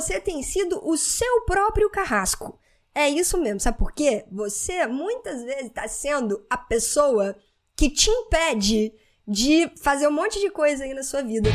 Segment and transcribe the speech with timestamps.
[0.00, 2.58] você tem sido o seu próprio carrasco.
[2.92, 4.24] É isso mesmo, sabe por quê?
[4.30, 7.36] Você muitas vezes está sendo a pessoa
[7.76, 8.92] que te impede
[9.26, 11.48] de fazer um monte de coisa aí na sua vida.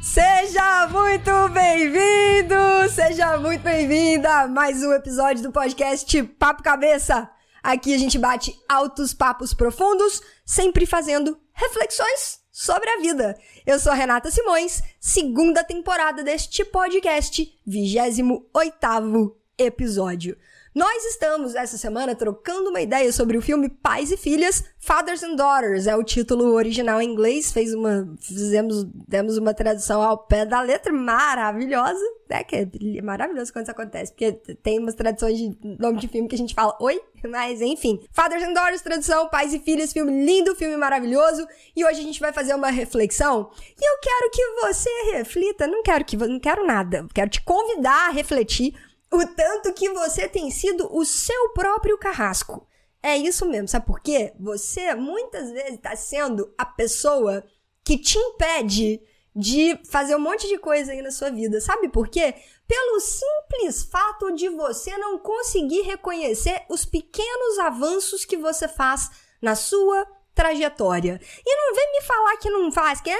[0.00, 7.28] Seja muito bem-vindo, seja muito bem-vinda a mais um episódio do podcast Papo Cabeça.
[7.62, 13.38] Aqui a gente bate altos papos profundos, sempre fazendo reflexões sobre a vida.
[13.64, 20.36] Eu sou a Renata Simões, segunda temporada deste podcast, 28 oitavo episódio.
[20.74, 25.36] Nós estamos essa semana trocando uma ideia sobre o filme Pais e Filhas, Fathers and
[25.36, 30.46] Daughters, é o título original em inglês, fez uma, fizemos, demos uma tradução ao pé
[30.46, 35.54] da letra maravilhosa, né, que é maravilhoso quando isso acontece, porque tem umas traduções de
[35.78, 38.00] nome de filme que a gente fala, oi, mas enfim.
[38.10, 42.18] Fathers and Daughters, tradução, Pais e Filhas, filme lindo, filme maravilhoso, e hoje a gente
[42.18, 46.66] vai fazer uma reflexão, e eu quero que você reflita, não quero que, não quero
[46.66, 48.74] nada, quero te convidar a refletir
[49.12, 52.66] o tanto que você tem sido o seu próprio carrasco.
[53.02, 54.32] É isso mesmo, sabe por quê?
[54.38, 57.44] Você muitas vezes está sendo a pessoa
[57.84, 59.02] que te impede
[59.34, 61.60] de fazer um monte de coisa aí na sua vida.
[61.60, 62.34] Sabe por quê?
[62.66, 69.54] Pelo simples fato de você não conseguir reconhecer os pequenos avanços que você faz na
[69.56, 71.20] sua trajetória.
[71.44, 73.16] E não vem me falar que não faz, que, é,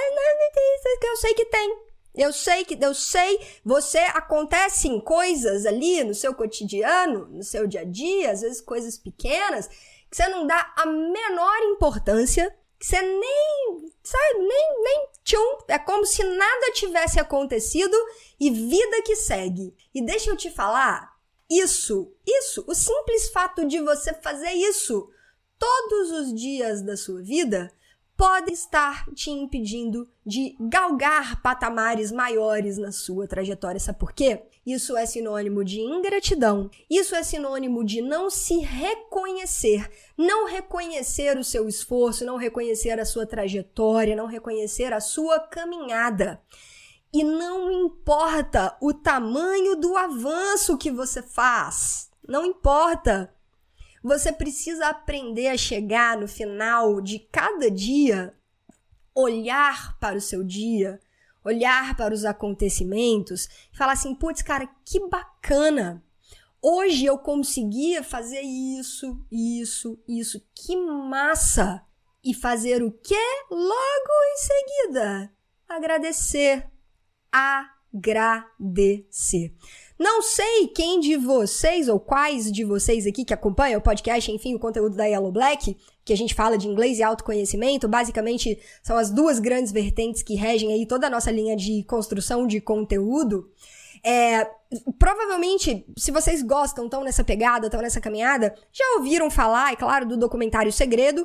[1.02, 1.91] eu sei que tem.
[2.14, 7.80] Eu sei que eu sei, você acontecem coisas ali no seu cotidiano, no seu dia
[7.80, 9.66] a dia, às vezes coisas pequenas,
[10.10, 15.78] que você não dá a menor importância, que você nem, sabe, nem nem tchum, é
[15.78, 17.96] como se nada tivesse acontecido
[18.38, 19.74] e vida que segue.
[19.94, 21.16] E deixa eu te falar,
[21.48, 25.08] isso, isso, o simples fato de você fazer isso
[25.58, 27.72] todos os dias da sua vida
[28.16, 33.80] pode estar te impedindo de galgar patamares maiores na sua trajetória.
[33.80, 34.42] Sabe por quê?
[34.64, 36.70] Isso é sinônimo de ingratidão.
[36.88, 43.04] Isso é sinônimo de não se reconhecer, não reconhecer o seu esforço, não reconhecer a
[43.04, 46.41] sua trajetória, não reconhecer a sua caminhada.
[47.12, 52.10] E não importa o tamanho do avanço que você faz.
[52.26, 53.34] Não importa.
[54.02, 58.34] Você precisa aprender a chegar no final de cada dia,
[59.14, 61.00] olhar para o seu dia,
[61.44, 66.02] olhar para os acontecimentos e falar assim: putz, cara, que bacana!
[66.60, 71.84] Hoje eu conseguia fazer isso, isso, isso, que massa!
[72.24, 73.19] E fazer o quê?
[73.50, 75.32] Logo em seguida,
[75.69, 76.70] agradecer.
[77.32, 79.52] Agradecer.
[80.02, 84.52] Não sei quem de vocês ou quais de vocês aqui que acompanham o podcast, enfim,
[84.52, 88.96] o conteúdo da Yellow Black, que a gente fala de inglês e autoconhecimento, basicamente são
[88.98, 93.48] as duas grandes vertentes que regem aí toda a nossa linha de construção de conteúdo.
[94.04, 94.44] É,
[94.98, 100.04] provavelmente, se vocês gostam, estão nessa pegada, estão nessa caminhada, já ouviram falar, é claro,
[100.04, 101.24] do documentário Segredo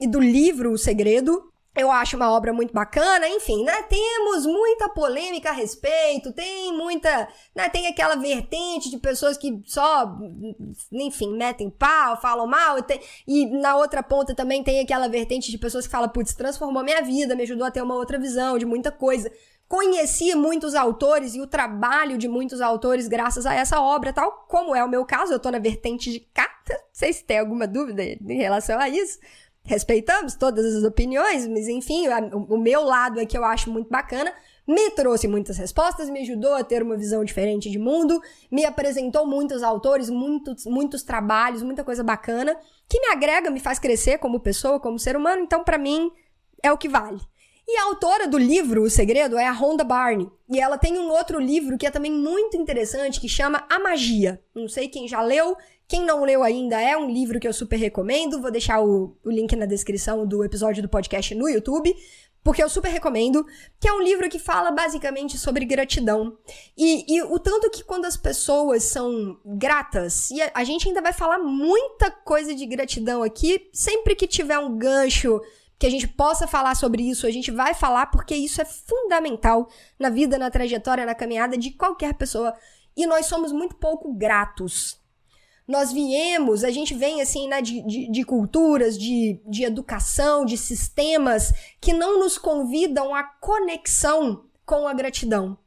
[0.00, 1.44] e do livro O Segredo,
[1.76, 3.82] eu acho uma obra muito bacana, enfim, né?
[3.82, 7.68] Temos muita polêmica a respeito, tem muita, né?
[7.68, 10.16] Tem aquela vertente de pessoas que só,
[10.90, 15.50] enfim, metem pau, falam mal, e, tem, e na outra ponta também tem aquela vertente
[15.50, 18.56] de pessoas que falam, putz, transformou minha vida, me ajudou a ter uma outra visão
[18.56, 19.30] de muita coisa.
[19.68, 24.76] Conheci muitos autores e o trabalho de muitos autores graças a essa obra, tal como
[24.76, 27.66] é o meu caso, eu tô na vertente de cá, não sei se tem alguma
[27.66, 29.18] dúvida em relação a isso,
[29.66, 34.32] respeitamos todas as opiniões, mas enfim, o meu lado é que eu acho muito bacana.
[34.66, 39.24] Me trouxe muitas respostas, me ajudou a ter uma visão diferente de mundo, me apresentou
[39.24, 42.56] muitos autores, muitos, muitos trabalhos, muita coisa bacana,
[42.88, 46.10] que me agrega, me faz crescer como pessoa, como ser humano, então para mim
[46.62, 47.20] é o que vale.
[47.68, 50.30] E a autora do livro O Segredo é a Rhonda Barney.
[50.48, 54.40] E ela tem um outro livro que é também muito interessante, que chama A Magia.
[54.54, 55.56] Não sei quem já leu,
[55.88, 58.40] quem não leu ainda, é um livro que eu super recomendo.
[58.40, 61.94] Vou deixar o, o link na descrição do episódio do podcast no YouTube
[62.46, 63.44] porque eu super recomendo,
[63.80, 66.38] que é um livro que fala basicamente sobre gratidão.
[66.78, 71.02] E, e, o tanto que quando as pessoas são gratas, e a, a, gente ainda
[71.02, 75.40] vai falar muita coisa de gratidão aqui, sempre que tiver um gancho
[75.76, 79.68] que a gente possa falar sobre isso, a gente vai falar, porque isso é fundamental
[79.98, 82.54] na vida, na trajetória, na caminhada de qualquer pessoa.
[82.96, 85.04] E nós somos muito pouco gratos
[85.66, 90.56] nós viemos, a gente vem assim, né, de, de, de, culturas, de, de educação, de
[90.56, 95.58] sistemas que não nos convidam à conexão com a gratidão.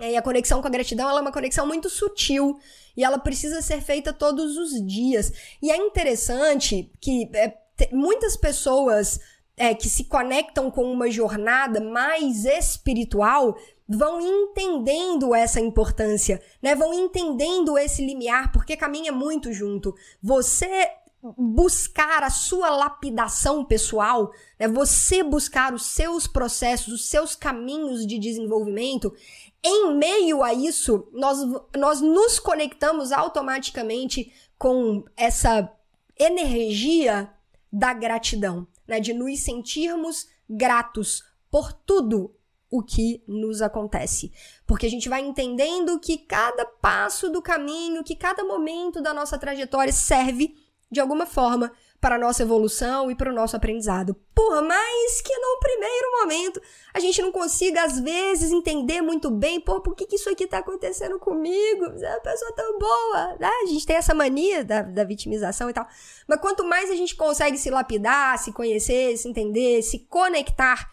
[0.00, 2.58] E a conexão com a gratidão é uma conexão muito sutil
[2.96, 5.32] e ela precisa ser feita todos os dias.
[5.62, 7.54] E é interessante que é,
[7.92, 9.20] muitas pessoas
[9.56, 13.56] é, que se conectam com uma jornada mais espiritual
[13.88, 16.74] vão entendendo essa importância, né?
[16.74, 19.94] Vão entendendo esse limiar, porque caminha muito junto.
[20.22, 20.90] Você
[21.38, 24.68] buscar a sua lapidação pessoal, né?
[24.68, 29.14] Você buscar os seus processos, os seus caminhos de desenvolvimento,
[29.62, 31.38] em meio a isso, nós,
[31.76, 35.70] nós nos conectamos automaticamente com essa
[36.18, 37.30] energia
[37.72, 39.00] da gratidão, né?
[39.00, 42.34] De nos sentirmos gratos por tudo
[42.74, 44.32] o que nos acontece.
[44.66, 49.38] Porque a gente vai entendendo que cada passo do caminho, que cada momento da nossa
[49.38, 50.56] trajetória serve
[50.90, 54.16] de alguma forma para a nossa evolução e para o nosso aprendizado.
[54.34, 56.60] Por mais que no primeiro momento
[56.92, 60.44] a gente não consiga, às vezes, entender muito bem, pô, por que, que isso aqui
[60.44, 61.84] está acontecendo comigo?
[61.84, 63.50] É uma pessoa tão boa, né?
[63.62, 65.86] A gente tem essa mania da, da vitimização e tal.
[66.26, 70.90] Mas quanto mais a gente consegue se lapidar, se conhecer, se entender, se conectar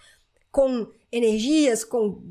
[0.51, 2.21] com energias, com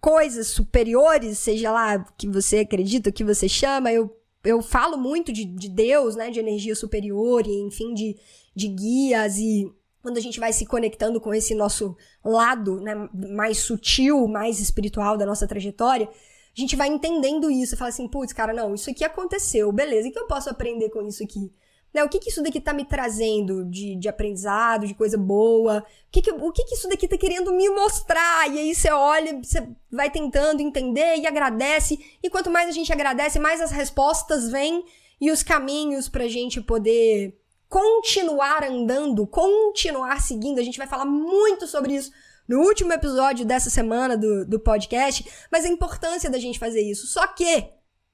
[0.00, 5.44] coisas superiores, seja lá que você acredita, que você chama, eu eu falo muito de,
[5.44, 6.30] de Deus, né?
[6.30, 8.16] De energia superior e, enfim, de,
[8.54, 9.70] de guias e
[10.00, 15.16] quando a gente vai se conectando com esse nosso lado né, mais sutil, mais espiritual
[15.16, 17.76] da nossa trajetória, a gente vai entendendo isso.
[17.76, 21.02] Fala assim, putz, cara, não, isso aqui aconteceu, beleza, o que eu posso aprender com
[21.02, 21.52] isso aqui?
[21.92, 22.04] Né?
[22.04, 25.78] O que, que isso daqui tá me trazendo de, de aprendizado, de coisa boa?
[25.78, 28.50] O que, que, o que, que isso daqui tá querendo me mostrar?
[28.50, 31.98] E aí você olha, você vai tentando entender e agradece.
[32.22, 34.84] E quanto mais a gente agradece, mais as respostas vêm
[35.20, 37.36] e os caminhos pra gente poder
[37.68, 40.58] continuar andando, continuar seguindo.
[40.58, 42.10] A gente vai falar muito sobre isso
[42.46, 47.06] no último episódio dessa semana do, do podcast, mas a importância da gente fazer isso.
[47.06, 47.68] Só que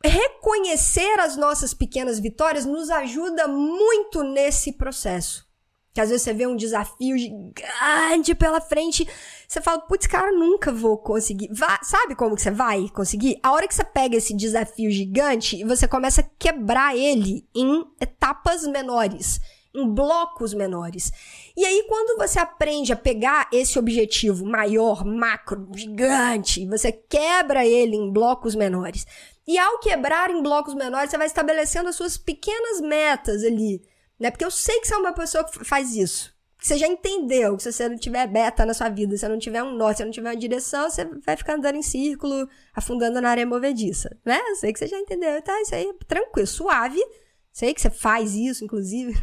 [0.04, 5.44] reconhecer as nossas pequenas vitórias nos ajuda muito nesse processo.
[5.92, 9.08] Que às vezes você vê um desafio gigante pela frente,
[9.46, 11.48] você fala, putz, cara, nunca vou conseguir.
[11.52, 13.38] Vá, sabe como que você vai conseguir?
[13.42, 17.84] A hora que você pega esse desafio gigante e você começa a quebrar ele em
[18.00, 19.40] etapas menores,
[19.74, 21.10] em blocos menores.
[21.56, 27.96] E aí, quando você aprende a pegar esse objetivo maior, macro, gigante, você quebra ele
[27.96, 29.06] em blocos menores,
[29.46, 33.82] e ao quebrar em blocos menores, você vai estabelecendo as suas pequenas metas ali,
[34.18, 34.30] né?
[34.30, 36.32] Porque eu sei que você é uma pessoa que faz isso.
[36.58, 39.38] Você já entendeu que se você não tiver meta na sua vida, se você não
[39.38, 42.48] tiver um norte, se você não tiver uma direção, você vai ficar andando em círculo,
[42.74, 44.40] afundando na areia movediça, né?
[44.54, 45.60] Sei que você já entendeu, tá?
[45.60, 47.04] Isso aí é tranquilo, suave.
[47.52, 49.14] Sei que você faz isso, inclusive.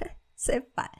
[0.41, 0.91] Você faz.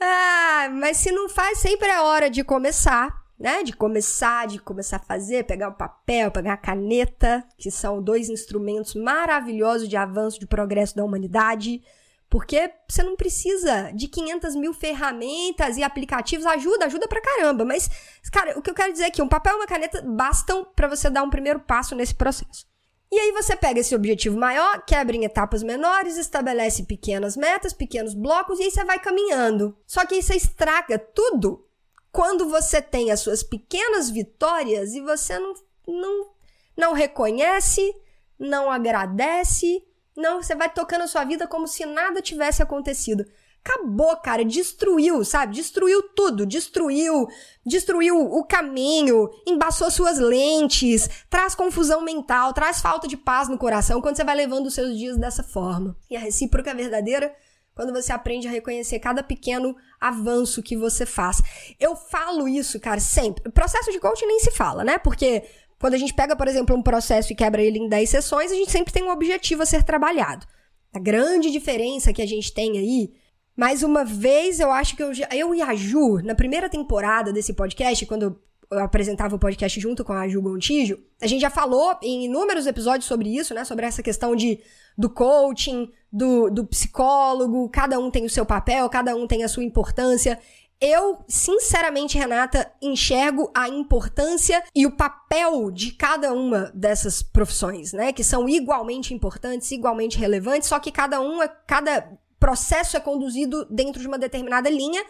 [0.00, 3.64] Ah, mas se não faz, sempre é hora de começar né?
[3.64, 8.28] De começar, de começar a fazer, pegar o papel, pegar a caneta, que são dois
[8.28, 11.82] instrumentos maravilhosos de avanço, de progresso da humanidade.
[12.30, 16.46] Porque você não precisa de 500 mil ferramentas e aplicativos.
[16.46, 17.64] Ajuda, ajuda pra caramba.
[17.64, 17.90] Mas,
[18.32, 20.86] cara, o que eu quero dizer é que um papel e uma caneta bastam para
[20.86, 22.71] você dar um primeiro passo nesse processo.
[23.12, 28.14] E aí você pega esse objetivo maior, quebra em etapas menores, estabelece pequenas metas, pequenos
[28.14, 29.76] blocos e aí você vai caminhando.
[29.86, 31.62] Só que você estraga tudo
[32.10, 35.52] quando você tem as suas pequenas vitórias e você não,
[35.86, 36.30] não,
[36.74, 37.94] não reconhece,
[38.38, 39.86] não agradece,
[40.16, 43.26] não, você vai tocando a sua vida como se nada tivesse acontecido.
[43.64, 45.54] Acabou, cara, destruiu, sabe?
[45.54, 47.28] Destruiu tudo, destruiu,
[47.64, 54.00] destruiu o caminho, embaçou suas lentes, traz confusão mental, traz falta de paz no coração
[54.00, 55.96] quando você vai levando os seus dias dessa forma.
[56.10, 57.32] E a recíproca verdadeira
[57.74, 61.40] quando você aprende a reconhecer cada pequeno avanço que você faz.
[61.78, 63.50] Eu falo isso, cara, sempre.
[63.50, 64.98] Processo de coaching nem se fala, né?
[64.98, 65.44] Porque
[65.78, 68.54] quando a gente pega, por exemplo, um processo e quebra ele em 10 sessões, a
[68.54, 70.46] gente sempre tem um objetivo a ser trabalhado.
[70.92, 73.12] A grande diferença que a gente tem aí,
[73.56, 77.52] mais uma vez, eu acho que eu, eu e a Ju, na primeira temporada desse
[77.52, 81.94] podcast, quando eu apresentava o podcast junto com a Ju Gontijo, a gente já falou
[82.02, 83.64] em inúmeros episódios sobre isso, né?
[83.64, 84.60] Sobre essa questão de
[84.96, 89.48] do coaching, do, do psicólogo, cada um tem o seu papel, cada um tem a
[89.48, 90.38] sua importância.
[90.80, 98.12] Eu, sinceramente, Renata, enxergo a importância e o papel de cada uma dessas profissões, né?
[98.12, 104.00] Que são igualmente importantes, igualmente relevantes, só que cada um, cada processo é conduzido dentro
[104.00, 105.00] de uma determinada linha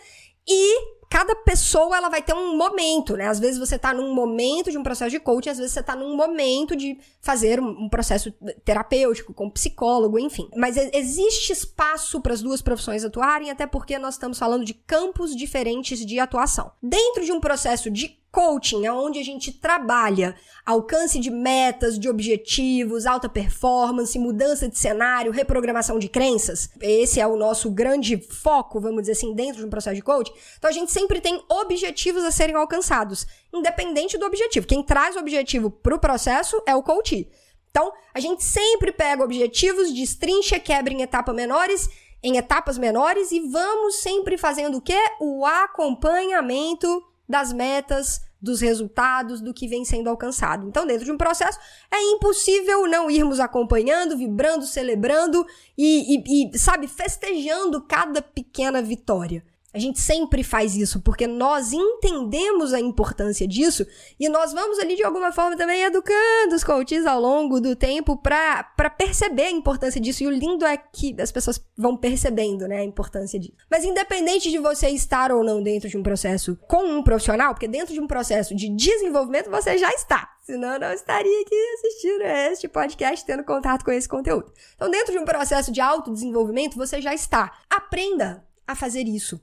[0.47, 3.27] e cada pessoa ela vai ter um momento, né?
[3.27, 5.97] Às vezes você tá num momento de um processo de coaching, às vezes você tá
[5.97, 8.31] num momento de fazer um, processo
[8.67, 10.47] terapêutico com psicólogo, enfim.
[10.55, 15.35] Mas existe espaço para as duas profissões atuarem, até porque nós estamos falando de campos
[15.35, 16.71] diferentes de atuação.
[16.83, 20.35] Dentro de um processo de Coaching é onde a gente trabalha
[20.65, 26.71] alcance de metas, de objetivos, alta performance, mudança de cenário, reprogramação de crenças.
[26.81, 30.33] Esse é o nosso grande foco, vamos dizer assim, dentro de um processo de coaching.
[30.57, 34.67] Então a gente sempre tem objetivos a serem alcançados, independente do objetivo.
[34.67, 37.31] Quem traz o objetivo para o processo é o coach.
[37.71, 41.89] Então, a gente sempre pega objetivos, destrincha, quebra em etapas menores,
[42.23, 44.99] em etapas menores e vamos sempre fazendo o quê?
[45.21, 50.67] O acompanhamento das metas, dos resultados, do que vem sendo alcançado.
[50.67, 51.59] Então, dentro de um processo,
[51.91, 55.47] é impossível não irmos acompanhando, vibrando, celebrando
[55.79, 59.45] e, e, e sabe, festejando cada pequena vitória.
[59.75, 63.87] A gente sempre faz isso porque nós entendemos a importância disso
[64.21, 68.14] e nós vamos ali de alguma forma também educando os coaches ao longo do tempo
[68.17, 70.23] para perceber a importância disso.
[70.23, 73.55] E o lindo é que as pessoas vão percebendo, né, a importância disso.
[73.71, 77.67] Mas independente de você estar ou não dentro de um processo com um profissional, porque
[77.67, 80.37] dentro de um processo de desenvolvimento você já está.
[80.43, 84.52] Senão não estaria aqui assistindo este podcast, tendo contato com esse conteúdo.
[84.75, 87.59] Então, dentro de um processo de autodesenvolvimento, você já está.
[87.71, 89.41] Aprenda a fazer isso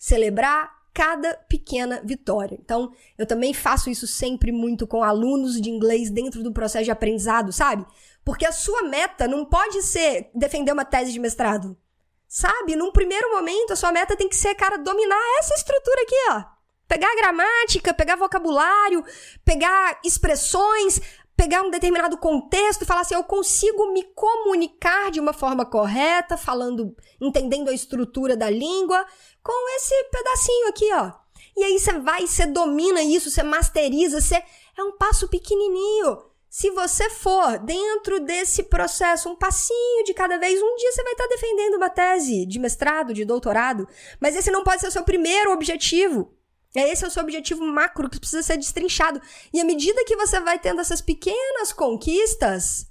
[0.00, 2.58] celebrar cada pequena vitória.
[2.60, 6.90] Então, eu também faço isso sempre muito com alunos de inglês dentro do processo de
[6.90, 7.86] aprendizado, sabe?
[8.24, 11.76] Porque a sua meta não pode ser defender uma tese de mestrado.
[12.26, 12.76] Sabe?
[12.76, 16.44] Num primeiro momento, a sua meta tem que ser, cara, dominar essa estrutura aqui, ó.
[16.88, 19.04] Pegar gramática, pegar vocabulário,
[19.44, 21.00] pegar expressões,
[21.40, 26.36] pegar um determinado contexto e falar assim, eu consigo me comunicar de uma forma correta,
[26.36, 29.06] falando, entendendo a estrutura da língua,
[29.42, 31.12] com esse pedacinho aqui, ó.
[31.56, 34.34] E aí você vai, você domina isso, você masteriza, você
[34.76, 36.18] é um passo pequenininho.
[36.50, 41.12] Se você for dentro desse processo, um passinho de cada vez, um dia você vai
[41.12, 43.88] estar defendendo uma tese de mestrado, de doutorado,
[44.20, 46.34] mas esse não pode ser o seu primeiro objetivo.
[46.74, 49.20] É esse é o seu objetivo macro que precisa ser destrinchado.
[49.52, 52.86] E à medida que você vai tendo essas pequenas conquistas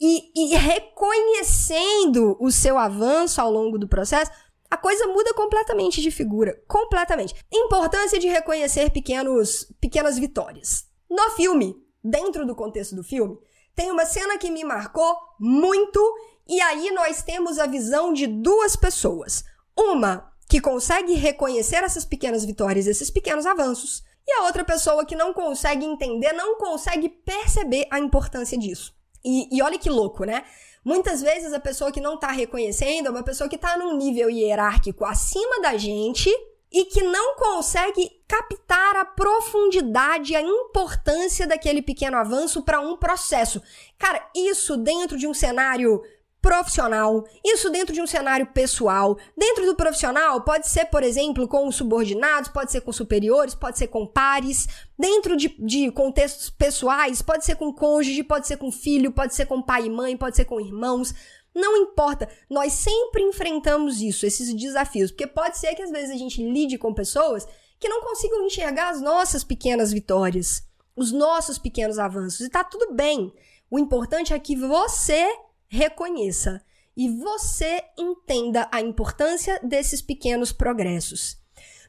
[0.00, 4.30] e, e reconhecendo o seu avanço ao longo do processo,
[4.68, 6.60] a coisa muda completamente de figura.
[6.66, 7.34] Completamente.
[7.52, 10.86] Importância de reconhecer pequenos, pequenas vitórias.
[11.08, 13.38] No filme, dentro do contexto do filme,
[13.74, 16.00] tem uma cena que me marcou muito,
[16.48, 19.44] e aí nós temos a visão de duas pessoas.
[19.76, 25.16] Uma que consegue reconhecer essas pequenas vitórias, esses pequenos avanços, e a outra pessoa que
[25.16, 28.94] não consegue entender, não consegue perceber a importância disso.
[29.24, 30.44] E, e olha que louco, né?
[30.84, 34.28] Muitas vezes a pessoa que não está reconhecendo é uma pessoa que está num nível
[34.28, 36.30] hierárquico acima da gente
[36.70, 43.62] e que não consegue captar a profundidade, a importância daquele pequeno avanço para um processo.
[43.98, 46.02] Cara, isso dentro de um cenário
[46.44, 49.16] profissional, isso dentro de um cenário pessoal.
[49.34, 53.86] Dentro do profissional, pode ser, por exemplo, com subordinados, pode ser com superiores, pode ser
[53.86, 54.68] com pares.
[54.98, 59.46] Dentro de, de contextos pessoais, pode ser com cônjuge, pode ser com filho, pode ser
[59.46, 61.14] com pai e mãe, pode ser com irmãos.
[61.54, 66.18] Não importa, nós sempre enfrentamos isso, esses desafios, porque pode ser que às vezes a
[66.18, 67.48] gente lide com pessoas
[67.80, 70.62] que não consigam enxergar as nossas pequenas vitórias,
[70.94, 73.32] os nossos pequenos avanços, e tá tudo bem.
[73.70, 75.26] O importante é que você
[75.74, 76.62] reconheça
[76.96, 81.36] e você entenda a importância desses pequenos progressos.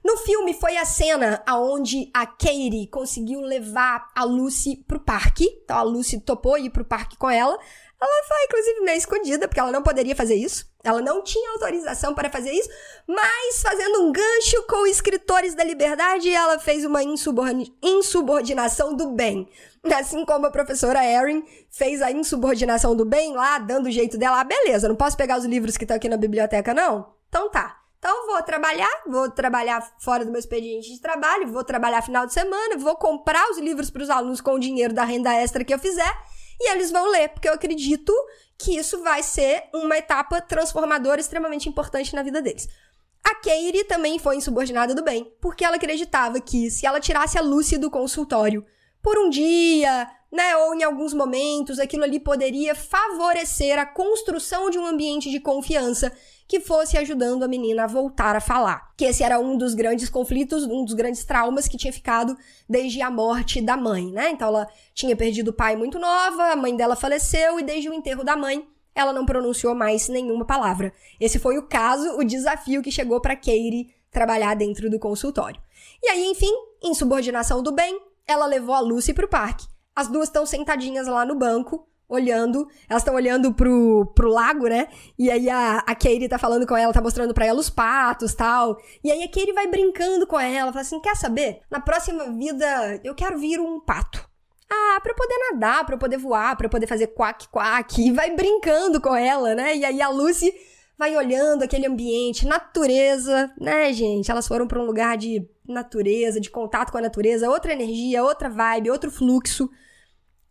[0.04, 5.46] No filme foi a cena aonde a Katie conseguiu levar a Lucy pro parque.
[5.63, 7.58] Então a Lucy topou ir pro parque com ela.
[8.00, 10.70] Ela foi, inclusive, meio escondida, porque ela não poderia fazer isso.
[10.84, 12.70] Ela não tinha autorização para fazer isso,
[13.08, 19.50] mas fazendo um gancho com escritores da liberdade, ela fez uma insubordinação do bem.
[19.94, 24.42] Assim como a professora Erin fez a insubordinação do bem lá, dando o jeito dela.
[24.42, 27.14] Ah, beleza, não posso pegar os livros que estão aqui na biblioteca, não?
[27.30, 27.80] Então tá.
[27.98, 32.34] Então vou trabalhar, vou trabalhar fora do meu expediente de trabalho, vou trabalhar final de
[32.34, 35.74] semana, vou comprar os livros para os alunos com o dinheiro da renda extra que
[35.74, 36.14] eu fizer
[36.60, 38.14] e eles vão ler, porque eu acredito
[38.58, 42.68] que isso vai ser uma etapa transformadora extremamente importante na vida deles.
[43.24, 47.42] A Katie também foi insubordinada do bem, porque ela acreditava que se ela tirasse a
[47.42, 48.64] Lucy do consultório
[49.02, 54.78] por um dia, né, ou em alguns momentos, aquilo ali poderia favorecer a construção de
[54.78, 56.12] um ambiente de confiança
[56.48, 58.92] que fosse ajudando a menina a voltar a falar.
[58.96, 62.38] Que esse era um dos grandes conflitos, um dos grandes traumas que tinha ficado
[62.70, 64.30] desde a morte da mãe, né?
[64.32, 67.94] Então ela tinha perdido o pai muito nova, a mãe dela faleceu e desde o
[67.94, 70.94] enterro da mãe ela não pronunciou mais nenhuma palavra.
[71.20, 75.62] Esse foi o caso, o desafio que chegou para Katie trabalhar dentro do consultório.
[76.02, 79.68] E aí, enfim, insubordinação do bem, ela levou a Lucy pro parque.
[79.94, 84.88] As duas estão sentadinhas lá no banco, olhando, elas estão olhando pro, pro lago, né?
[85.18, 88.34] E aí a, a Katie tá falando com ela, tá mostrando pra ela os patos
[88.34, 88.78] tal.
[89.04, 91.62] E aí a Katie vai brincando com ela, fala assim: quer saber?
[91.70, 94.28] Na próxima vida eu quero vir um pato.
[94.70, 98.02] Ah, pra eu poder nadar, pra eu poder voar, pra eu poder fazer quack-quack.
[98.02, 99.76] E vai brincando com ela, né?
[99.76, 100.54] E aí a Lucy
[100.98, 104.32] vai olhando aquele ambiente, natureza, né, gente?
[104.32, 108.50] Elas foram para um lugar de natureza, de contato com a natureza, outra energia, outra
[108.50, 109.70] vibe, outro fluxo.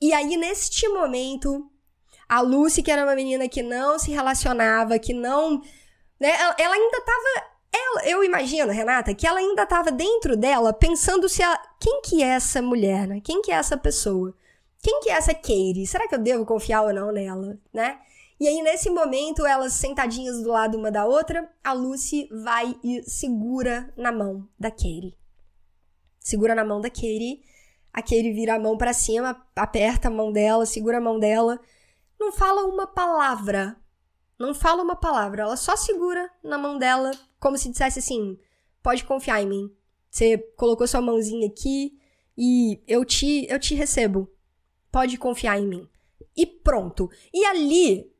[0.00, 1.70] E aí, neste momento,
[2.28, 5.60] a Lucy, que era uma menina que não se relacionava, que não.
[6.18, 7.54] Né, ela, ainda tava.
[7.72, 11.42] Ela, eu imagino, Renata, que ela ainda tava dentro dela pensando se.
[11.80, 13.20] Quem que é essa mulher, né?
[13.22, 14.34] Quem que é essa pessoa?
[14.82, 15.86] Quem que é essa Katie?
[15.86, 17.98] Será que eu devo confiar ou não nela, né?
[18.38, 23.02] E aí, nesse momento, elas sentadinhas do lado uma da outra, a Lucy vai e
[23.02, 25.16] segura na mão da Katie.
[26.18, 27.42] Segura na mão da Katie
[27.94, 31.60] a Katie vira a mão para cima, aperta a mão dela, segura a mão dela.
[32.18, 33.76] Não fala uma palavra.
[34.36, 35.42] Não fala uma palavra.
[35.42, 38.36] Ela só segura na mão dela, como se dissesse assim:
[38.82, 39.76] pode confiar em mim.
[40.10, 41.96] Você colocou sua mãozinha aqui
[42.36, 44.28] e eu te, eu te recebo.
[44.90, 45.88] Pode confiar em mim.
[46.36, 47.08] E pronto.
[47.32, 48.12] E ali,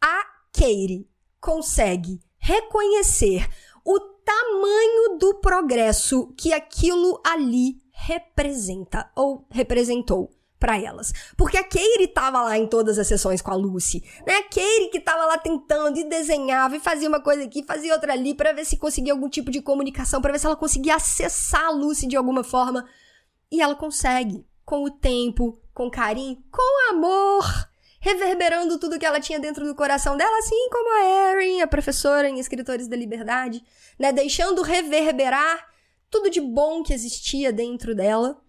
[0.00, 1.06] a Katie
[1.38, 3.46] consegue reconhecer
[3.84, 11.12] o tamanho do progresso que aquilo ali representa ou representou para elas.
[11.36, 14.36] Porque a Katie tava lá em todas as sessões com a Lucy, né?
[14.36, 18.12] A Katie que tava lá tentando e desenhava e fazia uma coisa aqui, fazia outra
[18.12, 21.64] ali para ver se conseguia algum tipo de comunicação, para ver se ela conseguia acessar
[21.64, 22.86] a Lucy de alguma forma.
[23.50, 27.44] E ela consegue, com o tempo, com carinho, com amor,
[28.00, 32.28] reverberando tudo que ela tinha dentro do coração dela, assim como a Erin, a professora
[32.28, 33.62] em Escritores da Liberdade,
[33.98, 34.12] né?
[34.12, 35.69] Deixando reverberar
[36.10, 38.40] tudo de bom que existia dentro dela.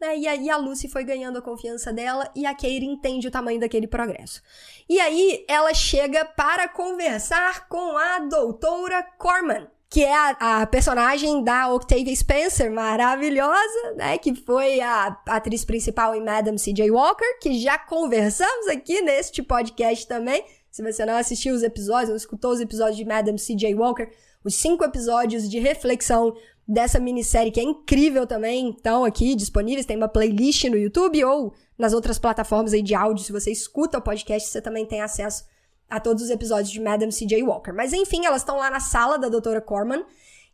[0.00, 0.18] Né?
[0.18, 3.60] E aí a Lucy foi ganhando a confiança dela e a Katie entende o tamanho
[3.60, 4.42] daquele progresso.
[4.88, 11.44] E aí ela chega para conversar com a doutora Corman, que é a, a, personagem
[11.44, 14.16] da Octavia Spencer, maravilhosa, né?
[14.16, 16.90] Que foi a atriz principal em Madam C.J.
[16.90, 20.44] Walker, que já conversamos aqui neste podcast também.
[20.70, 23.74] Se você não assistiu os episódios, não escutou os episódios de Madam C.J.
[23.74, 24.08] Walker,
[24.44, 26.34] os cinco episódios de reflexão
[26.66, 31.52] dessa minissérie que é incrível também, estão aqui disponíveis, tem uma playlist no YouTube ou
[31.76, 35.44] nas outras plataformas aí de áudio, se você escuta o podcast, você também tem acesso
[35.88, 37.42] a todos os episódios de Madam C.J.
[37.42, 37.72] Walker.
[37.72, 40.04] Mas enfim, elas estão lá na sala da doutora Corman,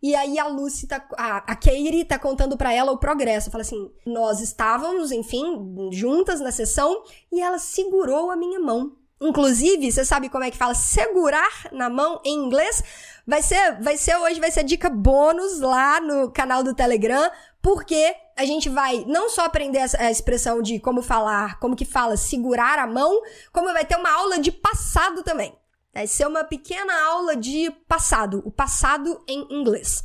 [0.03, 1.07] e aí a Lucy tá.
[1.17, 3.51] A, a Katie tá contando para ela o progresso.
[3.51, 8.97] Fala assim: nós estávamos, enfim, juntas na sessão e ela segurou a minha mão.
[9.21, 12.85] Inclusive, você sabe como é que fala segurar na mão em inglês?
[13.27, 17.31] Vai ser, vai ser hoje, vai ser dica bônus lá no canal do Telegram,
[17.63, 22.17] porque a gente vai não só aprender a expressão de como falar, como que fala
[22.17, 25.57] segurar a mão, como vai ter uma aula de passado também.
[25.95, 30.05] Vai ser uma pequena aula de passado, o passado em inglês.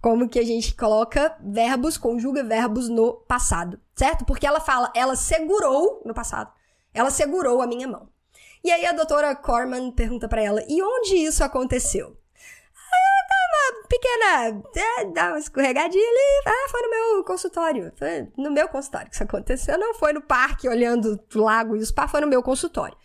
[0.00, 4.24] Como que a gente coloca verbos, conjuga verbos no passado, certo?
[4.24, 6.52] Porque ela fala, ela segurou no passado.
[6.94, 8.11] Ela segurou a minha mão.
[8.64, 12.16] E aí a doutora Corman pergunta para ela: "E onde isso aconteceu?"
[13.92, 16.42] pequena, é, dá uma escorregadinha ali.
[16.46, 17.92] Ah, foi no meu consultório.
[17.96, 19.78] Foi no meu consultório que isso aconteceu.
[19.78, 22.96] Não foi no parque olhando o lago e os pá, foi no meu consultório.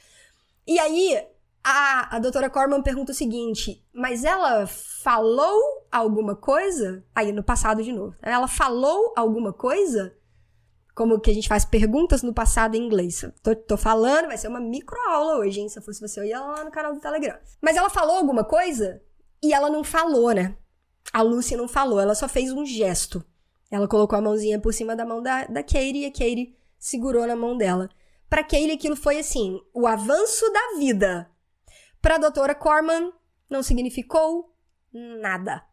[0.66, 1.22] E aí,
[1.64, 7.04] a, a doutora Corman pergunta o seguinte: mas ela falou alguma coisa?
[7.14, 8.16] Aí, no passado de novo.
[8.22, 10.16] Ela falou alguma coisa?
[10.98, 13.24] Como que a gente faz perguntas no passado em inglês.
[13.44, 15.70] Tô, tô falando, vai ser uma microaula hoje, hein?
[15.70, 17.38] Se eu fosse você, eu ia lá no canal do Telegram.
[17.62, 19.00] Mas ela falou alguma coisa?
[19.40, 20.58] E ela não falou, né?
[21.14, 23.24] A Lucy não falou, ela só fez um gesto.
[23.70, 27.28] Ela colocou a mãozinha por cima da mão da, da Katie e a Katie segurou
[27.28, 27.92] na mão dela.
[28.28, 31.30] Para Katie aquilo foi assim, o avanço da vida.
[32.02, 33.14] Para a doutora Corman
[33.48, 34.52] não significou
[34.92, 35.64] nada.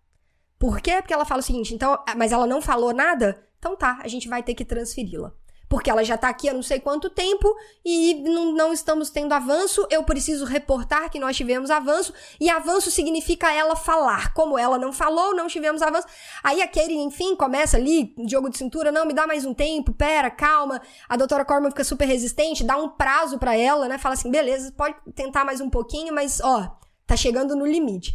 [0.59, 1.01] Por quê?
[1.01, 3.43] Porque ela fala o seguinte, então, mas ela não falou nada?
[3.65, 5.33] Então tá, a gente vai ter que transferi-la
[5.67, 9.33] porque ela já tá aqui há não sei quanto tempo e não, não estamos tendo
[9.33, 9.85] avanço.
[9.91, 14.33] Eu preciso reportar que nós tivemos avanço, e avanço significa ela falar.
[14.35, 16.07] Como ela não falou, não tivemos avanço.
[16.45, 19.93] Aí a Katie, enfim, começa ali, jogo de cintura, não, me dá mais um tempo,
[19.93, 20.81] pera, calma.
[21.09, 23.99] A doutora Corman fica super resistente, dá um prazo para ela, né?
[23.99, 28.15] Fala assim, beleza, pode tentar mais um pouquinho, mas ó, tá chegando no limite.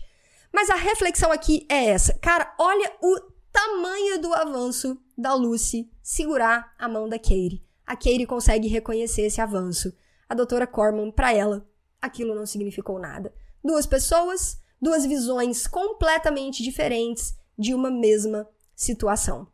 [0.54, 2.14] Mas a reflexão aqui é essa.
[2.20, 3.20] Cara, olha o
[3.52, 7.62] tamanho do avanço da Lucy segurar a mão da Katie.
[7.86, 9.94] A Katie consegue reconhecer esse avanço.
[10.30, 11.68] A doutora Corman, para ela,
[12.02, 13.34] aquilo não significou nada.
[13.64, 19.48] Duas pessoas, duas visões completamente diferentes de uma mesma situação.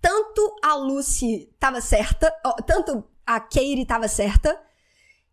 [0.00, 2.30] Tanto a Lucy estava certa,
[2.66, 4.58] tanto a Katie estava certa,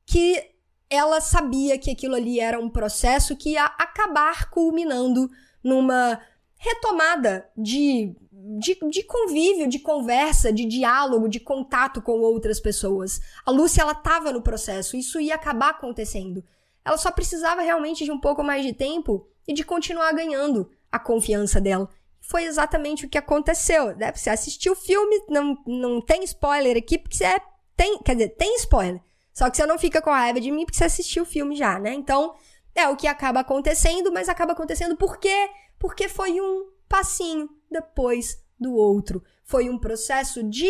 [0.06, 0.44] que
[0.90, 5.30] ela sabia que aquilo ali era um processo que ia acabar culminando
[5.64, 6.20] numa
[6.58, 13.22] retomada de, de, de, convívio, de conversa, de diálogo, de contato com outras pessoas.
[13.46, 16.44] A Lúcia, ela estava no processo, isso ia acabar acontecendo.
[16.84, 20.98] Ela só precisava realmente de um pouco mais de tempo e de continuar ganhando a
[20.98, 21.90] confiança dela.
[22.20, 23.96] Foi exatamente o que aconteceu.
[23.96, 24.12] Né?
[24.14, 27.42] Você assistiu o filme, não, não tem spoiler aqui, porque você é,
[27.76, 29.02] tem, quer dizer, tem spoiler.
[29.34, 31.78] Só que você não fica com raiva de mim porque você assistiu o filme já,
[31.78, 31.94] né?
[31.94, 32.34] Então,
[32.74, 35.50] é o que acaba acontecendo, mas acaba acontecendo por quê?
[35.80, 39.24] Porque foi um passinho depois do outro.
[39.44, 40.70] Foi um processo de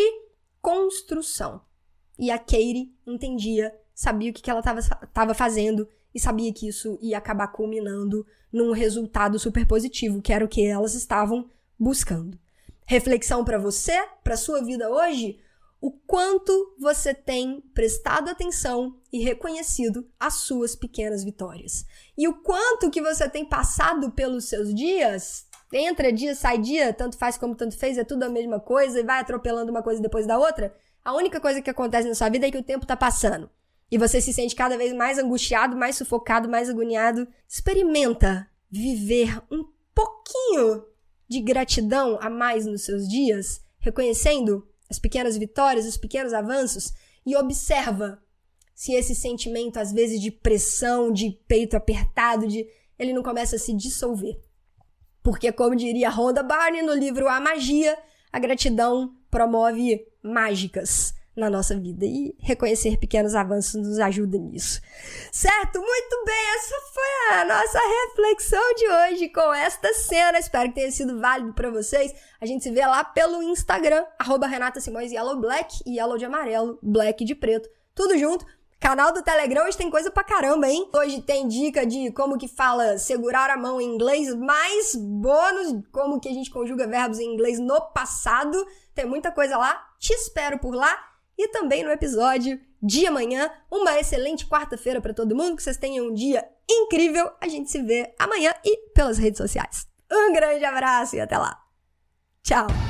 [0.61, 1.61] construção.
[2.19, 6.97] E a Katie entendia, sabia o que, que ela estava fazendo e sabia que isso
[7.01, 12.39] ia acabar culminando num resultado super positivo, que era o que elas estavam buscando.
[12.85, 15.39] Reflexão para você, para sua vida hoje,
[15.79, 21.85] o quanto você tem prestado atenção e reconhecido as suas pequenas vitórias.
[22.17, 27.17] E o quanto que você tem passado pelos seus dias, entra dia, sai dia, tanto
[27.17, 30.25] faz como tanto fez, é tudo a mesma coisa e vai atropelando uma coisa depois
[30.25, 30.75] da outra.
[31.05, 33.49] A única coisa que acontece na sua vida é que o tempo tá passando.
[33.89, 37.27] E você se sente cada vez mais angustiado, mais sufocado, mais agoniado.
[37.47, 39.63] Experimenta viver um
[39.95, 40.83] pouquinho
[41.29, 46.93] de gratidão a mais nos seus dias, reconhecendo as pequenas vitórias, os pequenos avanços
[47.25, 48.21] e observa
[48.73, 53.59] se esse sentimento, às vezes, de pressão, de peito apertado, de ele não começa a
[53.59, 54.39] se dissolver.
[55.23, 57.97] Porque, como diria Rhonda Barney no livro A Magia,
[58.31, 64.81] a gratidão promove mágicas na nossa vida e reconhecer pequenos avanços nos ajuda nisso.
[65.31, 65.79] Certo?
[65.79, 70.39] Muito bem, essa foi a nossa reflexão de hoje com esta cena.
[70.39, 72.13] Espero que tenha sido válido para vocês.
[72.41, 76.79] A gente se vê lá pelo Instagram, arroba Renata Simões Yellow Black, Yellow de amarelo,
[76.81, 78.43] Black de preto, tudo junto.
[78.79, 80.87] Canal do Telegram hoje tem coisa pra caramba, hein?
[80.93, 86.19] Hoje tem dica de como que fala segurar a mão em inglês, mais bônus, como
[86.19, 88.65] que a gente conjuga verbos em inglês no passado.
[88.93, 89.83] Tem muita coisa lá.
[89.99, 90.95] Te espero por lá
[91.37, 93.49] e também no episódio de amanhã.
[93.69, 97.31] Uma excelente quarta-feira para todo mundo, que vocês tenham um dia incrível.
[97.39, 99.87] A gente se vê amanhã e pelas redes sociais.
[100.11, 101.61] Um grande abraço e até lá.
[102.43, 102.86] Tchau!